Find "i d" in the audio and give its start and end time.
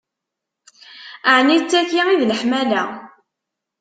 2.13-2.21